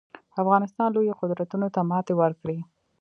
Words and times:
افغانستان 0.41 0.87
لویو 0.95 1.19
قدرتونو 1.21 1.67
ته 1.75 1.79
ماتې 1.89 2.13
ورکړي 2.21 2.57